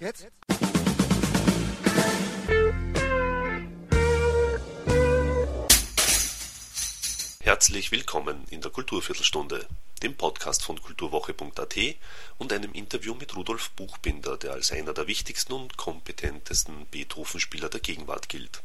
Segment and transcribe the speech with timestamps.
[0.00, 0.28] Jetzt?
[7.40, 9.66] Herzlich willkommen in der Kulturviertelstunde,
[10.02, 11.76] dem Podcast von kulturwoche.at
[12.38, 17.80] und einem Interview mit Rudolf Buchbinder, der als einer der wichtigsten und kompetentesten Beethoven-Spieler der
[17.80, 18.62] Gegenwart gilt.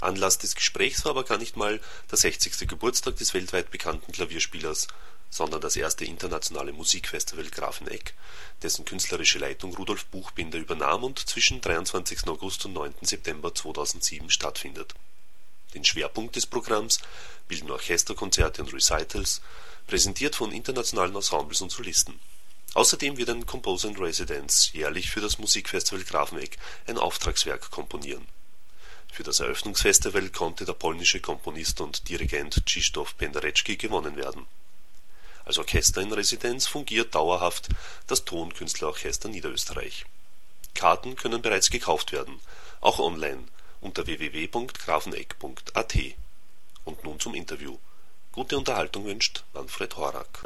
[0.00, 1.80] Anlass des Gesprächs war aber gar nicht mal
[2.10, 2.68] der 60.
[2.68, 4.88] Geburtstag des weltweit bekannten Klavierspielers,
[5.30, 8.12] sondern das erste internationale Musikfestival Grafenegg,
[8.62, 12.26] dessen künstlerische Leitung Rudolf Buchbinder übernahm und zwischen 23.
[12.26, 12.94] August und 9.
[13.02, 14.94] September 2007 stattfindet.
[15.74, 16.98] Den Schwerpunkt des Programms
[17.46, 19.42] bilden Orchesterkonzerte und Recitals,
[19.86, 22.18] präsentiert von internationalen Ensembles und Solisten.
[22.74, 28.26] Außerdem wird ein Composer in Residence jährlich für das Musikfestival Grafenegg ein Auftragswerk komponieren
[29.18, 34.46] für das Eröffnungsfestival konnte der polnische Komponist und Dirigent Krzysztof Penderecki gewonnen werden.
[35.48, 37.70] Als Orchester in Residenz fungiert dauerhaft
[38.06, 40.04] das Tonkünstlerorchester Niederösterreich.
[40.74, 42.38] Karten können bereits gekauft werden,
[42.82, 43.44] auch online
[43.80, 45.94] unter www.grafeneck.at.
[46.84, 47.78] Und nun zum Interview.
[48.30, 50.44] Gute Unterhaltung wünscht Manfred Horak.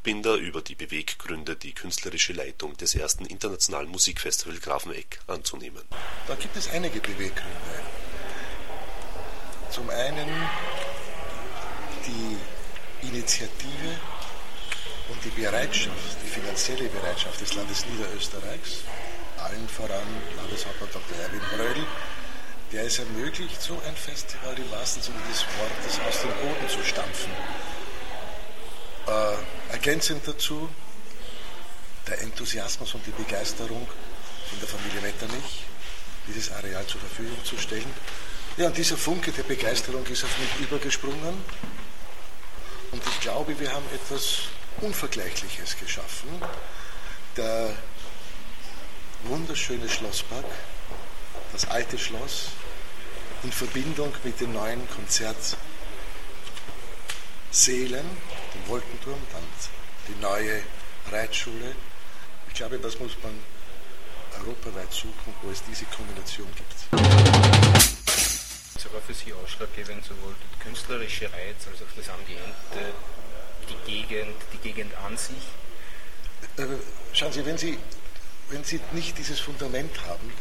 [0.00, 5.82] Buchbinder über die Beweggründe, die künstlerische Leitung des ersten internationalen Musikfestivals Grafenegg anzunehmen.
[6.26, 7.82] Da gibt es einige Beweggründe.
[9.70, 10.28] Zum einen
[12.06, 14.00] die Initiative
[15.10, 18.84] und die Bereitschaft, die finanzielle Bereitschaft des Landes Niederösterreichs,
[19.36, 21.18] allen voran Landeshauptmann Dr.
[21.24, 21.86] Erwin Bröll,
[22.72, 26.82] der es ermöglicht, so ein Festival im wahrsten Sinne des Wortes aus dem Boden zu
[26.84, 27.32] stampfen
[29.10, 30.68] äh, ergänzend dazu
[32.06, 33.86] der Enthusiasmus und die Begeisterung
[34.48, 35.64] von der Familie Metternich,
[36.26, 37.92] dieses Areal zur Verfügung zu stellen.
[38.56, 41.44] Ja, und dieser Funke der Begeisterung ist auf mich übergesprungen.
[42.90, 44.40] Und ich glaube, wir haben etwas
[44.80, 46.28] Unvergleichliches geschaffen.
[47.36, 47.74] Der
[49.24, 50.44] wunderschöne Schlosspark,
[51.52, 52.48] das alte Schloss,
[53.42, 55.58] in Verbindung mit den neuen Konzertsälen,
[58.54, 59.42] den Wolkenturm, dann
[60.08, 60.62] die neue
[61.10, 61.74] Reitschule.
[62.48, 63.32] Ich glaube, das muss man
[64.40, 67.02] europaweit suchen, wo es diese Kombination gibt.
[68.76, 72.94] Es war für Sie ausschlaggebend, sowohl der künstlerische Reiz als auch das Ambiente,
[73.68, 75.36] die Gegend, die Gegend an sich?
[76.56, 76.66] Äh,
[77.12, 77.78] schauen Sie, wenn Sie,
[78.48, 80.32] wenn Sie nicht dieses Fundament haben,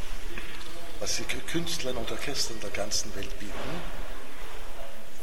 [0.99, 3.53] was Sie Künstlern und Orchestern der ganzen Welt bieten,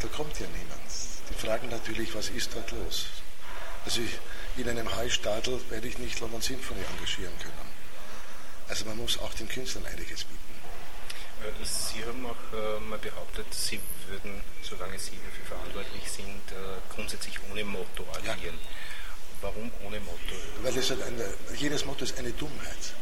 [0.01, 0.83] da kommt ja niemand.
[1.31, 3.07] Die fragen natürlich, was ist dort los?
[3.84, 4.19] Also ich,
[4.57, 7.71] in einem Heustadel werde ich nicht London Symphony engagieren können.
[8.69, 10.47] Also man muss auch den Künstlern einiges bieten.
[11.62, 17.65] Sie haben auch mal behauptet, Sie würden, solange Sie dafür verantwortlich sind, äh, grundsätzlich ohne
[17.65, 18.59] Motto agieren.
[18.62, 18.71] Ja.
[19.43, 20.35] Warum ohne Motto?
[20.62, 22.95] Weil es eine, jedes Motto ist eine Dummheit.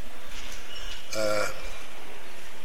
[1.15, 1.45] Äh,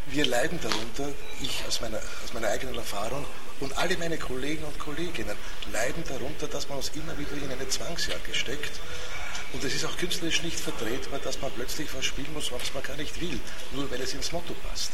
[0.08, 3.26] wir leiden darunter, ich aus meiner, aus meiner eigenen Erfahrung,
[3.60, 5.36] und alle meine Kollegen und Kolleginnen
[5.72, 8.80] leiden darunter, dass man uns immer wieder in eine Zwangsjacke steckt.
[9.52, 12.84] Und es ist auch künstlerisch nicht vertretbar, dass man plötzlich was spielen muss, was man
[12.84, 13.40] gar nicht will,
[13.74, 14.92] nur weil es ins Motto passt.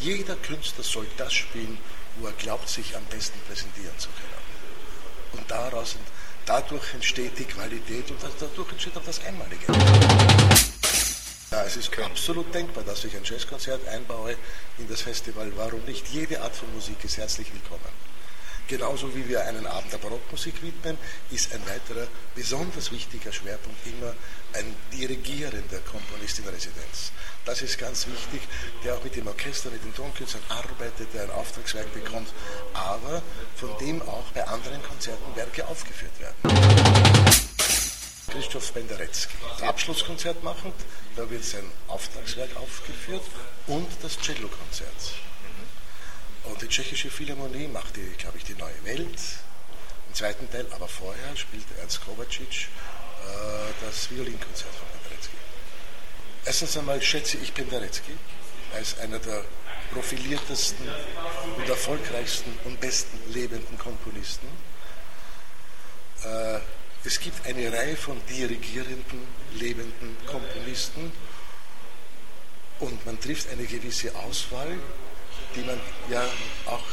[0.00, 1.78] Jeder Künstler soll das spielen,
[2.16, 5.40] wo er glaubt, sich am besten präsentieren zu können.
[5.40, 5.96] Und daraus,
[6.44, 9.66] dadurch entsteht die Qualität und dadurch entsteht auch das Einmalige.
[11.54, 14.34] Ja, es ist absolut denkbar, dass ich ein Jazzkonzert einbaue
[14.76, 15.52] in das Festival.
[15.54, 16.08] Warum nicht?
[16.08, 17.92] Jede Art von Musik ist herzlich willkommen.
[18.66, 20.98] Genauso wie wir einen Abend der Barockmusik widmen,
[21.30, 24.14] ist ein weiterer besonders wichtiger Schwerpunkt immer
[24.52, 27.12] ein dirigierender Komponist in Residenz.
[27.44, 28.40] Das ist ganz wichtig,
[28.82, 32.32] der auch mit dem Orchester, mit den Tonkünstlern arbeitet, der ein Auftragswerk bekommt,
[32.72, 33.22] aber
[33.54, 37.53] von dem auch bei anderen Konzerten Werke aufgeführt werden.
[38.34, 39.28] Christoph Penderecki.
[39.58, 40.74] Das Abschlusskonzert machend,
[41.14, 43.22] da wird sein Auftragswerk aufgeführt
[43.68, 44.90] und das Cello-Konzert.
[46.42, 49.18] Und die tschechische Philharmonie macht, die, glaube ich, die neue Welt.
[50.08, 52.68] Im zweiten Teil, aber vorher, spielt Ernst Kovacic
[53.22, 55.36] äh, das Violinkonzert von Penderecki.
[56.44, 58.12] Erstens einmal schätze ich Penderecki
[58.74, 59.44] als einer der
[59.92, 60.88] profiliertesten
[61.56, 64.48] und erfolgreichsten und besten lebenden Komponisten.
[66.24, 66.58] Äh,
[67.04, 69.20] es gibt eine Reihe von dirigierenden,
[69.54, 71.12] lebenden Komponisten
[72.80, 74.78] und man trifft eine gewisse Auswahl,
[75.54, 75.78] die man
[76.10, 76.22] ja
[76.66, 76.84] auch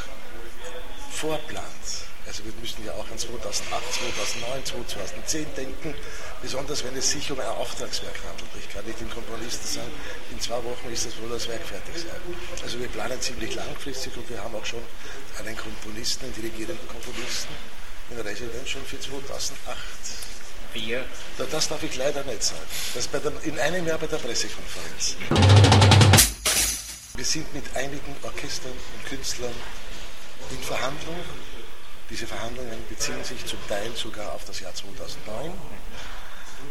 [1.10, 1.66] vorplant.
[2.26, 5.94] Also wir müssen ja auch an 2008, 2009, 2010 denken,
[6.40, 8.50] besonders wenn es sich um ein Auftragswerk handelt.
[8.60, 9.90] Ich kann nicht den Komponisten sagen,
[10.30, 12.20] in zwei Wochen ist das wohl das Werk fertig sein.
[12.62, 14.82] Also wir planen ziemlich langfristig und wir haben auch schon
[15.38, 17.54] einen Komponisten, einen dirigierenden Komponisten
[18.10, 19.76] in Residenz schon für 2008.
[20.74, 21.04] Wer?
[21.50, 22.60] Das darf ich leider nicht sagen.
[22.94, 25.16] Das bei der, in einem Jahr bei der Pressekonferenz.
[27.14, 29.52] Wir sind mit einigen Orchestern und Künstlern
[30.50, 31.24] in Verhandlungen.
[32.08, 35.52] Diese Verhandlungen beziehen sich zum Teil sogar auf das Jahr 2009,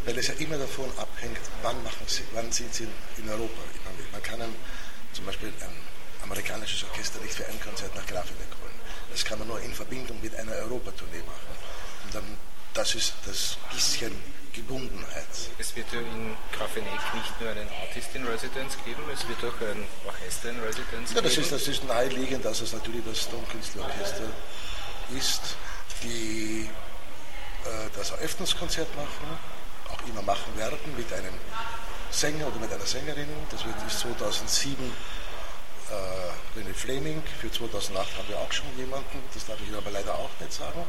[0.05, 2.87] weil es ja immer davon abhängt, wann, machen sie, wann sind sie
[3.17, 3.61] in Europa.
[4.11, 4.53] Man kann ein,
[5.13, 5.75] zum Beispiel ein
[6.23, 8.79] amerikanisches Orchester nicht für ein Konzert nach Grafenberg holen.
[9.11, 11.55] Das kann man nur in Verbindung mit einer Europatournee machen.
[12.05, 12.37] Und dann,
[12.73, 14.15] das ist das bisschen
[14.53, 15.27] Gebundenheit.
[15.57, 19.61] Es wird ja in Grafeneck nicht nur einen Artist in Residence geben, es wird auch
[19.61, 21.43] ein Orchester in Residence ja, das geben.
[21.43, 24.29] Ist, das ist naheliegend, dass es natürlich das Tonkünstlerorchester
[25.15, 25.41] ist,
[26.03, 26.69] die
[27.65, 29.39] äh, das Eröffnungskonzert machen,
[29.89, 31.33] auch immer machen werden mit einem
[32.11, 33.27] Sänger oder mit einer Sängerin.
[33.51, 34.91] Das wird bis 2007
[35.91, 37.21] äh, René Fleming.
[37.39, 40.53] Für 2008 haben wir auch schon jemanden, das darf ich Ihnen aber leider auch nicht
[40.53, 40.85] sagen.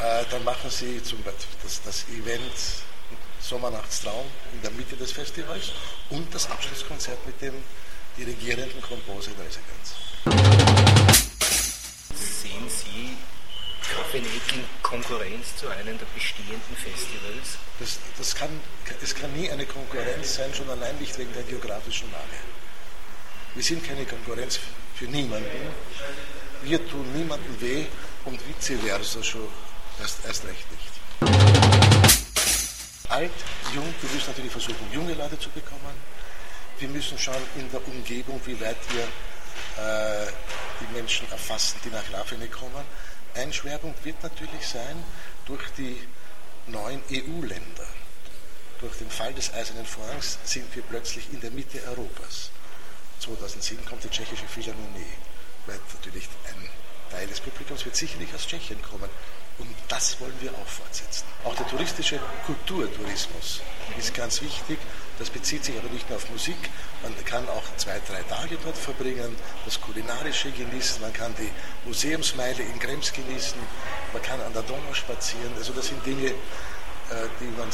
[0.00, 2.52] Äh, dann machen sie zum das, das Event
[3.40, 5.72] Sommernachtstraum in der Mitte des Festivals
[6.10, 7.54] und das Abschlusskonzert mit dem
[8.16, 9.94] dirigierenden Komposer in Residenz.
[12.14, 13.16] Sehen Sie
[13.94, 17.58] Kaffeenet in Konkurrenz zu einem der bestehenden Festivals?
[17.78, 18.50] Das, das kann,
[19.02, 22.38] es kann nie eine Konkurrenz sein, schon allein nicht wegen der geografischen Lage.
[23.58, 24.60] Wir sind keine Konkurrenz
[24.94, 25.48] für niemanden.
[26.62, 27.86] Wir tun niemandem weh
[28.24, 29.48] und vice versa schon
[30.00, 30.92] erst, erst recht nicht.
[33.08, 33.32] Alt,
[33.74, 35.96] jung, wir müssen natürlich versuchen, junge Leute zu bekommen.
[36.78, 40.30] Wir müssen schauen in der Umgebung, wie weit wir äh,
[40.80, 42.84] die Menschen erfassen, die nach Rafene kommen.
[43.34, 45.02] Ein Schwerpunkt wird natürlich sein,
[45.46, 45.98] durch die
[46.68, 47.88] neuen EU-Länder,
[48.80, 52.52] durch den Fall des Eisernen Vorhangs sind wir plötzlich in der Mitte Europas.
[53.18, 55.12] 2007 kommt die tschechische Philharmonie,
[55.66, 56.68] weil natürlich ein
[57.10, 59.08] Teil des Publikums wird sicherlich aus Tschechien kommen.
[59.58, 61.24] Und das wollen wir auch fortsetzen.
[61.42, 63.60] Auch der touristische Kulturtourismus
[63.98, 64.78] ist ganz wichtig.
[65.18, 66.70] Das bezieht sich aber nicht nur auf Musik.
[67.02, 69.34] Man kann auch zwei, drei Tage dort verbringen,
[69.64, 71.00] das Kulinarische genießen.
[71.00, 71.50] Man kann die
[71.84, 73.58] Museumsmeile in Krems genießen.
[74.12, 75.52] Man kann an der Donau spazieren.
[75.56, 76.34] Also das sind Dinge, äh,
[77.40, 77.68] die man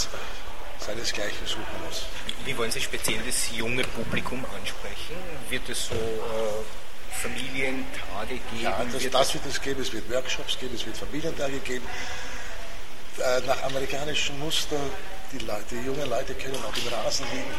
[0.85, 2.05] seinesgleichen suchen muss.
[2.45, 5.17] Wie wollen Sie speziell das junge Publikum ansprechen?
[5.49, 6.85] Wird es so äh
[7.23, 8.63] Familientage geben?
[8.63, 9.81] Ja, das, wird das wird es geben.
[9.81, 11.87] Es wird Workshops geben, es wird Familientage geben.
[13.19, 14.77] Äh, nach amerikanischem Muster,
[15.33, 17.55] die, Leute, die jungen Leute können auch im Rasen liegen,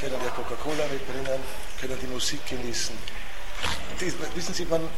[0.00, 1.40] können der Coca-Cola mitbringen,
[1.80, 2.96] können die Musik genießen.
[4.00, 4.88] Die, wissen Sie, man,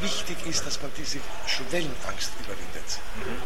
[0.00, 3.42] wichtig ist, dass man diese Schwellenangst überwindet, mhm.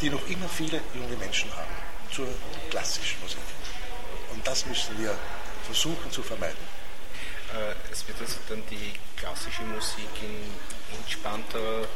[0.00, 2.28] die noch immer viele junge Menschen haben zur
[2.70, 3.38] klassischen Musik.
[4.32, 5.16] Und das müssen wir
[5.66, 6.56] versuchen zu vermeiden.
[7.52, 11.86] Äh, es wird also dann die klassische Musik in entspannter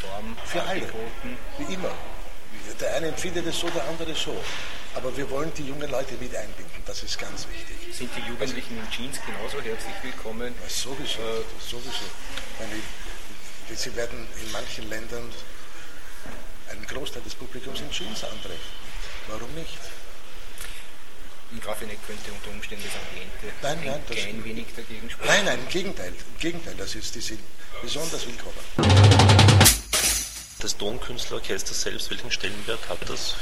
[0.00, 1.36] Form Für angeboten.
[1.56, 1.92] alle, wie immer.
[2.80, 4.36] Der eine empfindet es so, der andere so.
[4.94, 7.94] Aber wir wollen die jungen Leute mit einbinden, das ist ganz wichtig.
[7.94, 10.54] Sind die Jugendlichen in Jeans genauso herzlich willkommen?
[10.62, 12.08] Ja, sowieso, äh, sowieso.
[12.58, 15.30] Meine, sie werden in manchen Ländern
[16.70, 18.87] einen Großteil des Publikums in Jeans antreffen.
[19.28, 19.78] Warum nicht?
[21.50, 25.28] Im Grafeneck könnte unter Umständen das Ambiente nein, nein, ein klein wenig dagegen sprechen.
[25.28, 26.08] Nein, nein, im Gegenteil.
[26.08, 27.40] Im Gegenteil, das ist, die sind
[27.82, 28.58] besonders willkommen.
[30.60, 33.36] Das Tonkünstlerorchester selbst, welchen Stellenwert hat das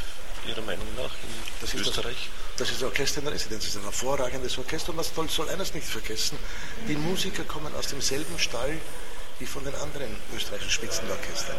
[0.47, 1.29] Ihrer Meinung nach in
[1.61, 2.31] das Österreich?
[2.57, 5.05] Das, das ist das Orchester in der Residenz, das ist ein hervorragendes Orchester und man
[5.05, 6.39] soll, soll eines nicht vergessen,
[6.87, 8.77] die Musiker kommen aus demselben Stall
[9.39, 11.57] wie von den anderen österreichischen Spitzenorchestern.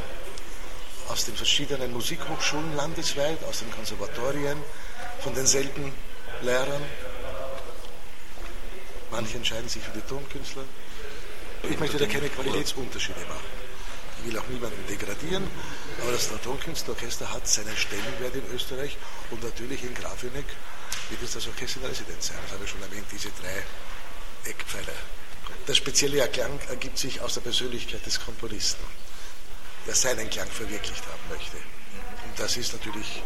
[1.09, 4.57] Aus den verschiedenen Musikhochschulen landesweit, aus den Konservatorien,
[5.21, 5.93] von denselben
[6.41, 6.83] Lehrern.
[9.11, 10.63] Manche entscheiden sich für die Tonkünstler.
[11.69, 13.67] Ich möchte da keine Qualitätsunterschiede machen.
[14.19, 15.47] Ich will auch niemanden degradieren,
[16.01, 18.97] aber das Tonkünstlerorchester hat seinen Stellenwert in Österreich
[19.31, 20.45] und natürlich in Grafeneck
[21.09, 22.37] wird es das Orchester in Residenz sein.
[22.43, 24.97] Das habe ich schon erwähnt, diese drei Eckpfeiler.
[25.67, 28.83] Der spezielle Erklang ergibt sich aus der Persönlichkeit des Komponisten,
[29.88, 31.58] der seinen Klang verwirklicht haben möchte.
[31.58, 33.24] Und das ist natürlich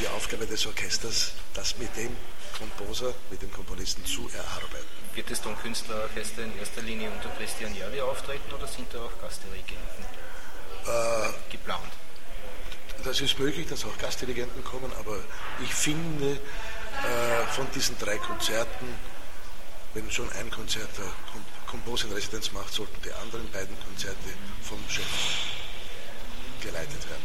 [0.00, 2.16] die Aufgabe des Orchesters, das mit dem
[2.56, 4.86] Komposer, mit dem Komponisten zu erarbeiten.
[5.14, 10.04] Wird das Tonkünstlerorchester in erster Linie unter Christian Järvi auftreten oder sind da auch Gastdirigenten
[10.86, 11.92] äh, geplant?
[13.04, 15.18] Das ist möglich, dass auch Gastdirigenten kommen, aber
[15.62, 18.86] ich finde äh, von diesen drei Konzerten,
[19.94, 21.10] wenn schon ein Konzert der
[21.66, 24.28] Komposer in Residenz macht, sollten die anderen beiden Konzerte
[24.62, 25.51] vom Chef
[26.62, 27.22] geleitet werden.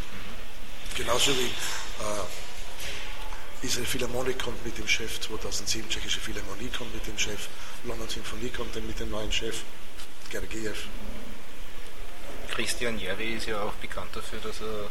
[0.96, 2.26] Genauso wie äh,
[3.62, 7.48] Israel Philharmonik kommt mit dem Chef, 2007 Tschechische Philharmonie kommt mit dem Chef,
[7.84, 9.64] London Symphonie kommt dann mit dem neuen Chef,
[10.30, 10.86] Gergiev.
[12.50, 14.88] Christian Jerry ist ja auch bekannt dafür, dass er äh,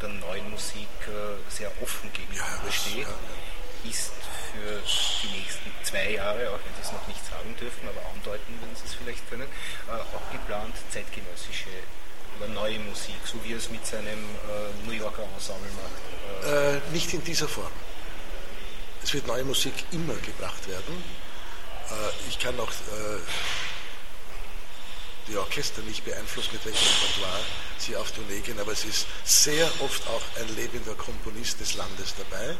[0.00, 2.98] der neuen Musik äh, sehr offen gegenübersteht.
[2.98, 3.90] Ja, ja.
[3.90, 4.12] Ist
[4.52, 4.80] für
[5.22, 8.76] die nächsten zwei Jahre, auch wenn Sie es noch nicht sagen dürfen, aber andeuten, wenn
[8.76, 9.48] Sie es vielleicht können,
[9.88, 11.70] äh, auch geplant, zeitgenössische
[12.38, 16.50] oder neue Musik, so wie er es mit seinem äh, New Yorker Ensemble macht?
[16.52, 17.72] Äh, nicht in dieser Form.
[19.02, 21.02] Es wird neue Musik immer gebracht werden.
[21.88, 23.20] Äh, ich kann auch äh,
[25.28, 27.40] die Orchester nicht beeinflussen, mit welchem Repertoire
[27.78, 32.14] sie auf Tournee gehen, aber es ist sehr oft auch ein lebender Komponist des Landes
[32.16, 32.56] dabei.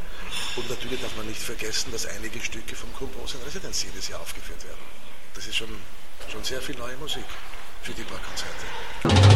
[0.57, 4.21] Und natürlich darf man nicht vergessen, dass einige Stücke vom Composer in Residenz jedes Jahr
[4.21, 4.81] aufgeführt werden.
[5.35, 5.69] Das ist schon,
[6.31, 7.25] schon sehr viel neue Musik
[7.83, 9.32] für die paar Konzerte.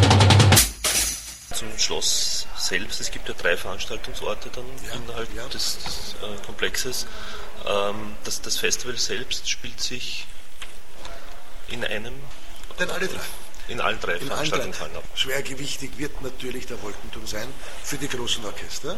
[1.57, 5.47] Zum Schloss selbst, es gibt ja drei Veranstaltungsorte dann ja, innerhalb ja.
[5.47, 7.07] des, des äh, Komplexes.
[7.65, 10.27] Ähm, das, das Festival selbst spielt sich
[11.69, 12.13] in einem.
[12.79, 13.19] Denn alle drei.
[13.69, 15.03] In allen drei in Veranstaltungshallen ab.
[15.15, 17.51] Schwergewichtig wird natürlich der Wolkenturm sein
[17.83, 18.95] für die großen Orchester.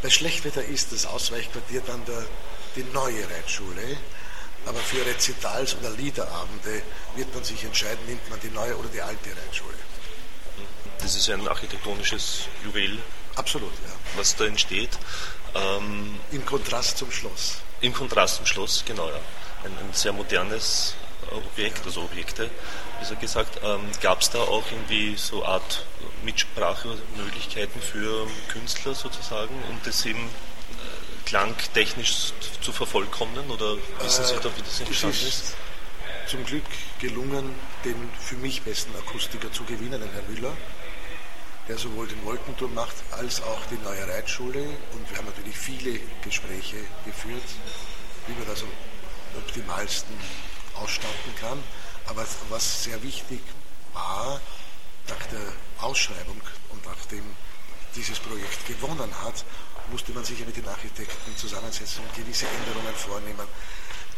[0.00, 2.24] Bei Schlechtwetter ist das Ausweichquartier dann der,
[2.76, 3.98] die neue Reitschule.
[4.64, 6.80] Aber für Rezitals oder Liederabende
[7.14, 9.76] wird man sich entscheiden, nimmt man die neue oder die alte Reitschule.
[11.02, 12.98] Das ist ein architektonisches Juwel.
[13.34, 13.92] Absolut, ja.
[14.16, 14.90] Was da entsteht.
[15.54, 17.58] Ähm, Im Kontrast zum Schloss.
[17.80, 19.20] Im Kontrast zum Schloss, genau, ja.
[19.64, 20.94] Ein, ein sehr modernes
[21.32, 21.84] Objekt, ja.
[21.86, 22.50] also Objekte,
[23.00, 23.60] wie gesagt.
[23.64, 25.84] Ähm, Gab es da auch irgendwie so Art
[26.24, 34.56] Mitsprachemöglichkeiten für Künstler sozusagen, um das eben äh, klangtechnisch zu vervollkommnen oder wissen Sie da,
[34.56, 35.26] wie das entstanden ist?
[35.26, 35.54] ist?
[36.28, 36.64] Zum Glück
[37.00, 37.52] gelungen,
[37.84, 40.56] den für mich besten Akustiker zu gewinnen, den Herrn Müller
[41.68, 44.62] der sowohl den Wolkenturm macht als auch die neue Reitschule.
[44.92, 47.44] Und wir haben natürlich viele Gespräche geführt,
[48.26, 48.68] wie man das am
[49.38, 50.16] optimalsten
[50.74, 51.62] ausstatten kann.
[52.06, 53.40] Aber was sehr wichtig
[53.92, 54.40] war,
[55.08, 56.40] nach der Ausschreibung
[56.70, 57.24] und nachdem
[57.94, 59.44] dieses Projekt gewonnen hat,
[59.90, 63.46] musste man sich ja mit den Architekten zusammensetzen und gewisse Änderungen vornehmen,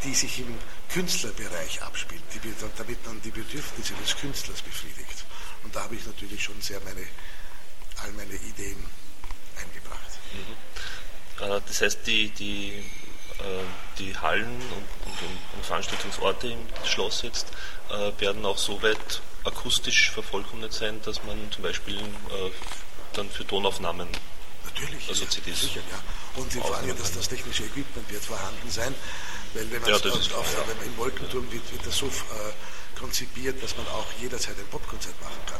[0.04, 0.58] die sich im
[0.92, 2.22] Künstlerbereich abspielen,
[2.76, 5.24] damit man die Bedürfnisse des Künstlers befriedigt.
[5.64, 7.06] Und da habe ich natürlich schon sehr meine
[8.02, 8.76] all meine Ideen
[9.56, 10.18] eingebracht.
[10.32, 11.44] Mhm.
[11.44, 12.72] Äh, das heißt, die, die,
[13.38, 13.64] äh,
[13.98, 17.46] die Hallen und, und, und, Veranstaltungsorte im Schloss jetzt
[17.90, 21.98] äh, werden auch so weit akustisch vervollkommnet sein, dass man zum Beispiel
[23.12, 24.08] dann für Tonaufnahmen
[24.64, 26.40] Natürlich, also CDs sicher, ja.
[26.40, 28.94] Und die Frage, dass das technische Equipment wird vorhanden sein,
[29.52, 30.04] weil wenn man ja, auf,
[30.34, 30.84] auf, ja.
[30.84, 35.38] im Wolkenturm wird, wird das so äh, konzipiert, dass man auch jederzeit ein Popkonzert machen
[35.46, 35.53] kann.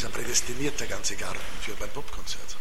[0.00, 2.56] Ist ein prädestinierter ganze Garten für ein Popkonzert.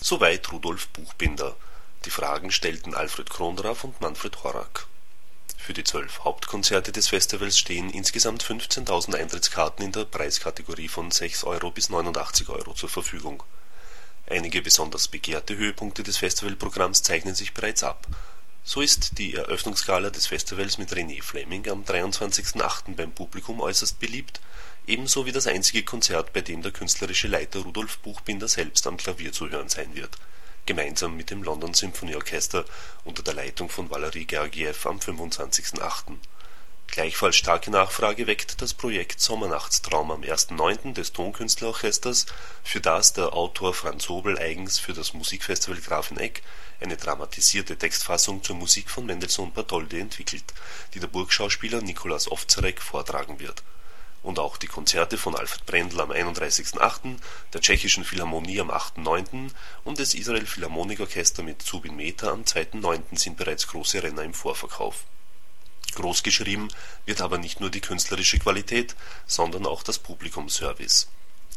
[0.00, 1.56] Soweit Rudolf Buchbinder.
[2.04, 4.86] Die Fragen stellten Alfred Kronraff und Manfred Horak.
[5.58, 11.42] Für die zwölf Hauptkonzerte des Festivals stehen insgesamt 15.000 Eintrittskarten in der Preiskategorie von 6
[11.42, 13.42] Euro bis 89 Euro zur Verfügung.
[14.28, 18.06] Einige besonders begehrte Höhepunkte des Festivalprogramms zeichnen sich bereits ab.
[18.62, 22.94] So ist die Eröffnungsgala des Festivals mit René Fleming am 23.08.
[22.94, 24.40] beim Publikum äußerst beliebt
[24.86, 29.32] ebenso wie das einzige Konzert, bei dem der künstlerische Leiter Rudolf Buchbinder selbst am Klavier
[29.32, 30.16] zu hören sein wird,
[30.66, 32.64] gemeinsam mit dem London Symphony Orchester
[33.04, 36.16] unter der Leitung von Valery Gergiev am 25.08.
[36.90, 40.92] Gleichfalls starke Nachfrage weckt das Projekt Sommernachtstraum am 1.9.
[40.92, 42.26] des Tonkünstlerorchesters,
[42.64, 46.42] für das der Autor Franz Hobel eigens für das Musikfestival Grafeneck
[46.80, 50.52] eine dramatisierte Textfassung zur Musik von Mendelssohn Bartholdy entwickelt,
[50.92, 53.62] die der Burgschauspieler Nikolaus Ovzarek vortragen wird
[54.24, 57.18] und auch die Konzerte von Alfred Brendel am 31.8.,
[57.52, 59.50] der Tschechischen Philharmonie am 8.9.
[59.84, 63.16] und des Israel Philharmonikorchester mit Zubin Mehta am 2.9.
[63.16, 65.04] sind bereits große Renner im Vorverkauf.
[65.94, 66.68] Großgeschrieben
[67.06, 71.08] wird aber nicht nur die künstlerische Qualität, sondern auch das Publikumsservice.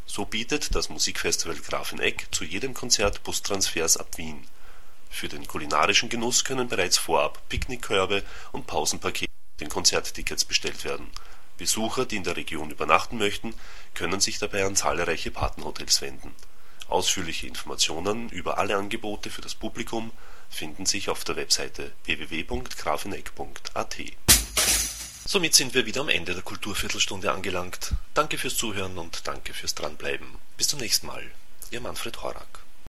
[0.05, 4.45] So bietet das Musikfestival Grafeneck zu jedem Konzert Bustransfers ab Wien.
[5.09, 11.11] Für den kulinarischen Genuss können bereits vorab Picknickkörbe und Pausenpakete den Konzerttickets bestellt werden
[11.57, 13.53] Besucher, die in der Region übernachten möchten,
[13.93, 16.33] können sich dabei an zahlreiche Patenhotels wenden.
[16.87, 20.11] Ausführliche Informationen über alle Angebote für das Publikum
[20.49, 23.95] finden sich auf der Webseite www.grafeneck.at.
[25.25, 27.93] Somit sind wir wieder am Ende der Kulturviertelstunde angelangt.
[28.13, 30.27] Danke fürs Zuhören und danke fürs Dranbleiben.
[30.57, 31.23] Bis zum nächsten Mal.
[31.71, 32.62] Ihr Manfred Horak.